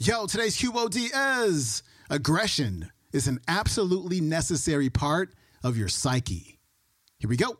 [0.00, 1.10] Yo, today's QOD
[1.44, 6.60] is aggression is an absolutely necessary part of your psyche.
[7.18, 7.58] Here we go.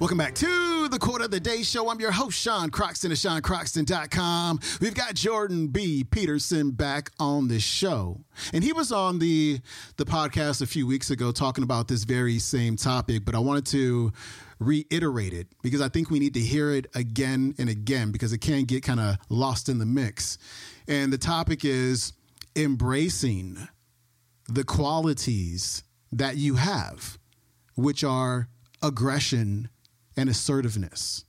[0.00, 1.90] Welcome back to the Quote of the Day Show.
[1.90, 4.58] I'm your host, Sean Croxton of SeanCroxton.com.
[4.80, 6.04] We've got Jordan B.
[6.04, 8.24] Peterson back on the show.
[8.54, 9.60] And he was on the,
[9.98, 13.66] the podcast a few weeks ago talking about this very same topic, but I wanted
[13.66, 14.10] to
[14.58, 18.38] reiterate it because I think we need to hear it again and again because it
[18.38, 20.38] can get kind of lost in the mix.
[20.88, 22.14] And the topic is
[22.56, 23.68] embracing
[24.48, 27.18] the qualities that you have,
[27.76, 28.48] which are
[28.82, 29.68] aggression
[30.20, 31.24] and assertiveness.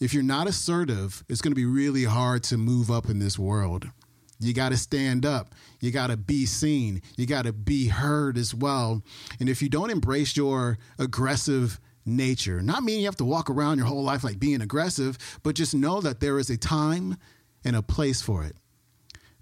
[0.00, 3.38] If you're not assertive, it's going to be really hard to move up in this
[3.38, 3.88] world.
[4.38, 5.54] You got to stand up.
[5.80, 7.00] You got to be seen.
[7.16, 9.02] You got to be heard as well.
[9.38, 13.78] And if you don't embrace your aggressive nature, not meaning you have to walk around
[13.78, 17.16] your whole life like being aggressive, but just know that there is a time
[17.64, 18.56] and a place for it.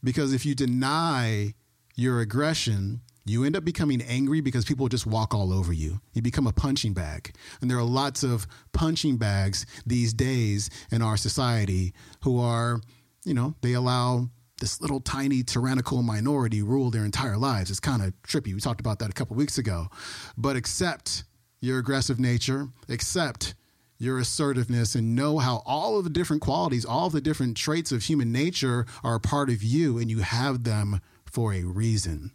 [0.05, 1.55] Because if you deny
[1.97, 6.01] your aggression, you end up becoming angry because people just walk all over you.
[6.13, 7.35] You become a punching bag.
[7.61, 12.81] And there are lots of punching bags these days in our society who are,
[13.25, 14.29] you know, they allow
[14.61, 17.71] this little tiny tyrannical minority rule their entire lives.
[17.71, 18.55] It's kind of trippy.
[18.55, 19.89] We talked about that a couple weeks ago.
[20.37, 21.25] But accept
[21.61, 23.55] your aggressive nature, accept
[23.99, 27.91] your assertiveness, and know how all of the different qualities, all of the different traits
[27.91, 32.33] of human nature are a part of you, and you have them for a reason.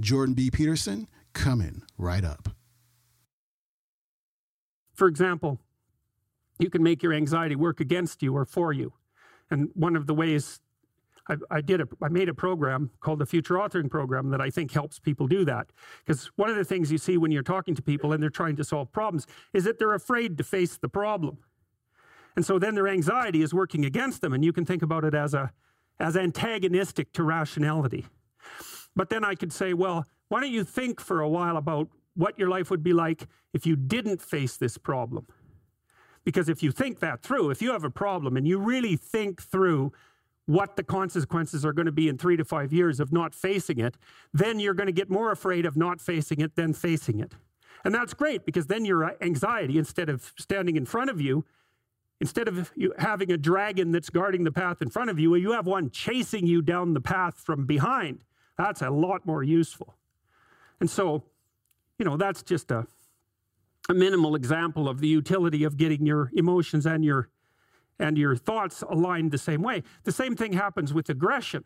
[0.00, 0.50] Jordan B.
[0.50, 2.48] Peterson coming right up.
[4.94, 5.60] For example,
[6.58, 8.92] you can make your anxiety work against you or for you.
[9.50, 10.60] And one of the ways
[11.28, 14.50] I, I, did a, I made a program called the Future Authoring Program that I
[14.50, 15.66] think helps people do that.
[16.04, 18.56] Because one of the things you see when you're talking to people and they're trying
[18.56, 21.38] to solve problems is that they're afraid to face the problem.
[22.36, 25.14] And so then their anxiety is working against them, and you can think about it
[25.14, 25.52] as a
[25.98, 28.04] as antagonistic to rationality.
[28.96, 32.38] But then I could say, well, why don't you think for a while about what
[32.38, 35.26] your life would be like if you didn't face this problem?
[36.24, 39.40] Because if you think that through, if you have a problem and you really think
[39.40, 39.92] through
[40.46, 43.78] what the consequences are going to be in three to five years of not facing
[43.78, 43.96] it,
[44.32, 47.34] then you're going to get more afraid of not facing it than facing it.
[47.84, 51.44] And that's great because then your anxiety, instead of standing in front of you,
[52.20, 55.52] instead of you having a dragon that's guarding the path in front of you, you
[55.52, 58.24] have one chasing you down the path from behind.
[58.58, 59.96] That's a lot more useful.
[60.80, 61.22] And so,
[61.98, 62.86] you know, that's just a,
[63.88, 67.28] a minimal example of the utility of getting your emotions and your
[67.98, 69.82] and your thoughts aligned the same way.
[70.04, 71.64] The same thing happens with aggression.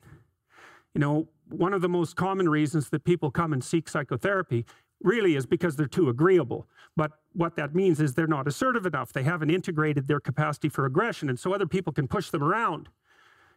[0.94, 4.64] You know, one of the most common reasons that people come and seek psychotherapy
[5.02, 6.68] really is because they're too agreeable.
[6.96, 9.12] But what that means is they're not assertive enough.
[9.12, 11.28] They haven't integrated their capacity for aggression.
[11.28, 12.88] And so other people can push them around.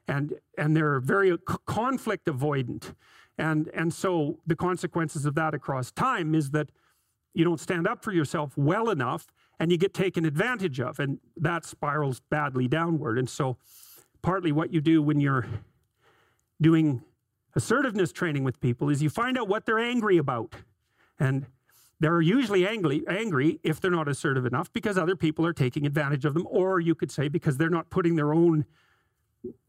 [0.07, 2.93] And, and they're very conflict avoidant.
[3.37, 6.69] And, and so the consequences of that across time is that
[7.33, 9.27] you don't stand up for yourself well enough
[9.59, 10.99] and you get taken advantage of.
[10.99, 13.17] And that spirals badly downward.
[13.17, 13.57] And so,
[14.21, 15.45] partly what you do when you're
[16.61, 17.01] doing
[17.55, 20.55] assertiveness training with people is you find out what they're angry about.
[21.19, 21.45] And
[21.99, 26.25] they're usually angry, angry if they're not assertive enough because other people are taking advantage
[26.25, 28.65] of them, or you could say because they're not putting their own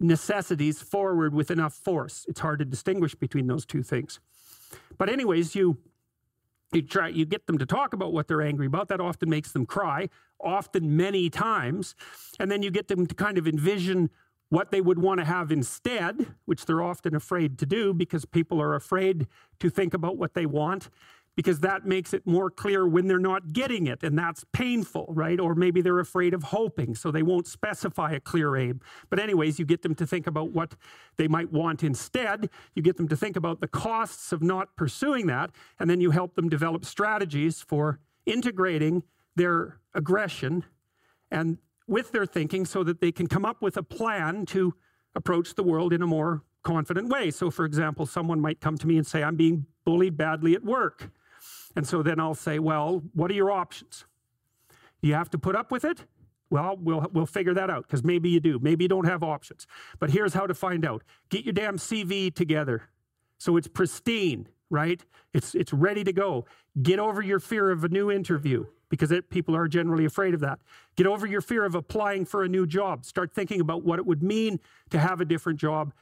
[0.01, 2.25] necessities forward with enough force.
[2.29, 4.21] It's hard to distinguish between those two things.
[4.99, 5.79] But anyways, you
[6.73, 9.53] you try you get them to talk about what they're angry about that often makes
[9.53, 10.09] them cry
[10.41, 11.95] often many times
[12.41, 14.11] and then you get them to kind of envision
[14.49, 18.61] what they would want to have instead which they're often afraid to do because people
[18.61, 19.27] are afraid
[19.61, 20.91] to think about what they want
[21.37, 25.41] because that makes it more clear when they're not getting it, and that's painful, right?
[25.41, 28.81] Or maybe they're afraid of hoping, so they won't specify a clear aim.
[29.11, 30.77] But, anyways, you get them to think about what
[31.17, 32.51] they might want instead.
[32.75, 36.13] You get them to think about the costs of not pursuing that, and then you
[36.13, 39.03] help them develop strategies for integrating
[39.37, 40.65] their aggression
[41.31, 44.75] and with their thinking so that they can come up with a plan to
[45.15, 47.31] approach the world in a more confident way.
[47.31, 50.65] So, for example, someone might come to me and say, I'm being bullied badly at
[50.65, 51.11] work.
[51.77, 54.05] And so then I'll say, well, what are your options?
[55.01, 56.05] You have to put up with it?
[56.51, 58.59] Well, we'll, we'll figure that out because maybe you do.
[58.61, 59.67] Maybe you don't have options.
[59.99, 62.89] But here's how to find out get your damn CV together
[63.39, 65.05] so it's pristine, right?
[65.33, 66.47] It's it's ready to go.
[66.83, 70.41] Get over your fear of a new interview because it, people are generally afraid of
[70.41, 70.61] that.
[70.97, 73.05] Get over your fear of applying for a new job.
[73.05, 74.61] Start thinking about what it would mean
[74.91, 75.93] to have a different job.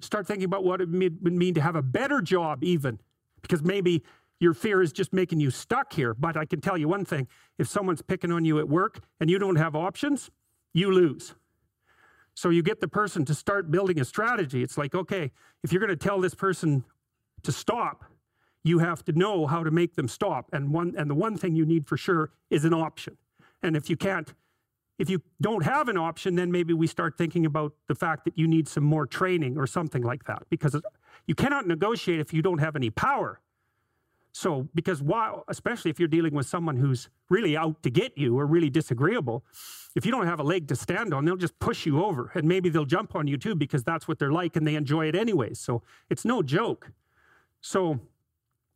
[0.00, 2.98] Start thinking about what it would mean to have a better job, even
[3.42, 4.02] because maybe
[4.40, 6.14] your fear is just making you stuck here.
[6.14, 7.28] But I can tell you one thing
[7.58, 10.30] if someone's picking on you at work and you don't have options,
[10.72, 11.34] you lose.
[12.34, 14.62] So you get the person to start building a strategy.
[14.62, 15.30] It's like, okay,
[15.62, 16.84] if you're going to tell this person
[17.42, 18.04] to stop,
[18.62, 20.48] you have to know how to make them stop.
[20.52, 23.16] And one and the one thing you need for sure is an option.
[23.62, 24.32] And if you can't
[24.98, 28.38] if you don't have an option, then maybe we start thinking about the fact that
[28.38, 30.78] you need some more training or something like that because
[31.26, 33.40] you cannot negotiate if you don't have any power.
[34.32, 38.38] So, because while, especially if you're dealing with someone who's really out to get you
[38.38, 39.44] or really disagreeable,
[39.96, 42.46] if you don't have a leg to stand on, they'll just push you over and
[42.46, 45.16] maybe they'll jump on you too because that's what they're like and they enjoy it
[45.16, 45.58] anyways.
[45.58, 46.92] So, it's no joke.
[47.60, 48.00] So,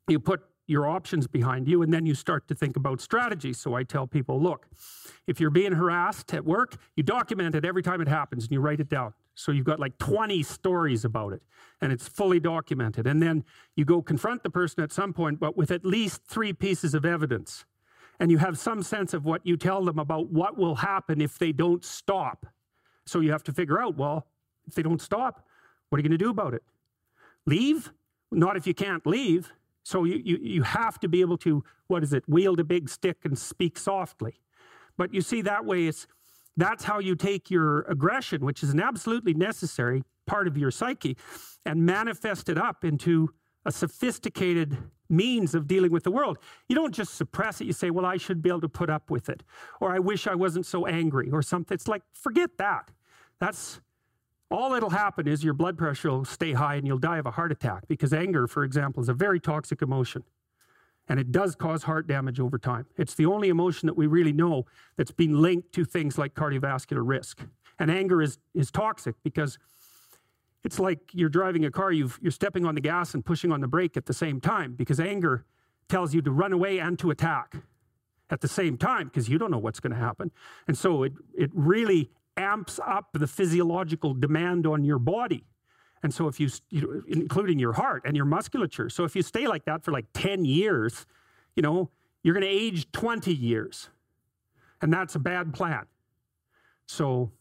[0.09, 3.53] you put your options behind you and then you start to think about strategy.
[3.53, 4.67] So, I tell people look,
[5.27, 8.61] if you're being harassed at work, you document it every time it happens and you
[8.61, 9.15] write it down.
[9.35, 11.43] So you've got like 20 stories about it
[11.81, 13.07] and it's fully documented.
[13.07, 13.45] And then
[13.75, 17.05] you go confront the person at some point, but with at least three pieces of
[17.05, 17.65] evidence.
[18.21, 21.39] And you have some sense of what you tell them about what will happen if
[21.39, 22.47] they don't stop.
[23.07, 24.27] So you have to figure out well,
[24.67, 25.47] if they don't stop,
[25.89, 26.63] what are you going to do about it?
[27.45, 27.93] Leave?
[28.31, 29.53] Not if you can't leave.
[29.85, 32.89] So you, you, you have to be able to, what is it, wield a big
[32.89, 34.41] stick and speak softly.
[34.97, 36.07] But you see, that way it's
[36.57, 41.17] that's how you take your aggression, which is an absolutely necessary part of your psyche,
[41.67, 43.31] and manifest it up into
[43.67, 44.79] a sophisticated
[45.09, 46.39] means of dealing with the world.
[46.69, 47.67] You don't just suppress it.
[47.67, 49.43] You say, well, I should be able to put up with it,
[49.81, 51.75] or I wish I wasn't so angry, or something.
[51.75, 52.91] It's like, forget that.
[53.41, 53.81] That's
[54.55, 57.31] all that'll happen is your blood pressure will stay high and you'll die of a
[57.31, 60.23] heart attack because anger, for example, is a very toxic emotion
[61.09, 62.87] and it does cause heart damage over time.
[62.97, 64.67] It's the only emotion that we really know
[64.97, 67.43] that's been linked to things like cardiovascular risk.
[67.79, 69.59] And anger is, is toxic because
[70.63, 73.61] it's like you're driving a car, you are stepping on the gas and pushing on
[73.61, 75.45] the brake at the same time because anger
[75.89, 77.57] tells you to run away and to attack
[78.31, 80.31] at the same time because you don't know what's going to happen.
[80.67, 85.45] And so it, it really amps up the physiological demand on your body
[86.05, 88.91] and so if you, you know, including your heart and your musculature.
[88.91, 91.07] So if you stay like that for like 10 years,
[91.57, 91.91] you know,
[92.23, 93.89] you're going to age 20 years.
[94.83, 95.87] And that's a bad plan.
[96.87, 97.33] So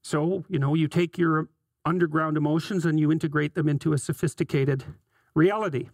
[0.00, 1.48] so, you know, you take your
[1.84, 4.84] underground emotions and you integrate them into a sophisticated
[5.34, 5.90] reality.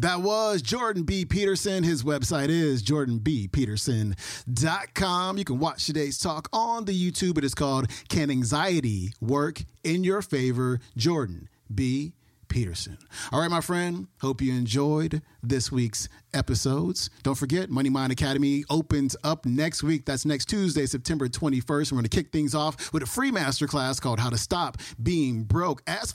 [0.00, 1.26] That was Jordan B.
[1.26, 1.84] Peterson.
[1.84, 5.36] His website is jordanbpeterson.com.
[5.36, 7.36] You can watch today's talk on the YouTube.
[7.36, 10.80] It is called Can Anxiety Work in Your Favor?
[10.96, 12.14] Jordan B.
[12.48, 12.96] Peterson.
[13.30, 14.06] All right, my friend.
[14.22, 17.10] Hope you enjoyed this week's episodes.
[17.22, 20.06] Don't forget, Money Mind Academy opens up next week.
[20.06, 21.92] That's next Tuesday, September 21st.
[21.92, 25.44] We're going to kick things off with a free masterclass called How to Stop Being
[25.44, 26.14] Broke as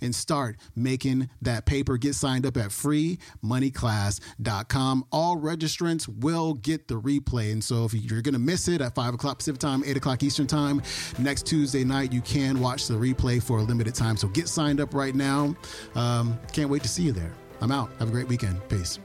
[0.00, 1.96] and start making that paper.
[1.96, 5.04] Get signed up at freemoneyclass.com.
[5.10, 7.52] All registrants will get the replay.
[7.52, 10.22] And so if you're going to miss it at 5 o'clock Pacific time, 8 o'clock
[10.22, 10.82] Eastern time,
[11.18, 14.16] next Tuesday night, you can watch the replay for a limited time.
[14.16, 15.54] So get signed up right now.
[15.94, 17.32] Um, can't wait to see you there.
[17.60, 17.90] I'm out.
[17.98, 18.66] Have a great weekend.
[18.68, 18.98] Peace.